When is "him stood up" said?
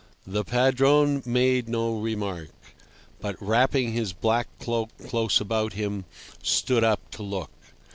5.73-7.11